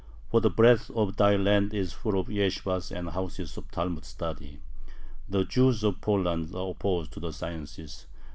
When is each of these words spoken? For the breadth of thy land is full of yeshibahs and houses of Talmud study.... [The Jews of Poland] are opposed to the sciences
For 0.31 0.41
the 0.41 0.49
breadth 0.49 0.89
of 0.95 1.15
thy 1.17 1.35
land 1.35 1.75
is 1.75 1.93
full 1.93 2.19
of 2.19 2.25
yeshibahs 2.25 2.89
and 2.91 3.09
houses 3.09 3.55
of 3.55 3.69
Talmud 3.69 4.03
study.... 4.03 4.59
[The 5.29 5.43
Jews 5.45 5.83
of 5.83 6.01
Poland] 6.01 6.55
are 6.55 6.69
opposed 6.71 7.11
to 7.11 7.19
the 7.19 7.31
sciences 7.31 8.07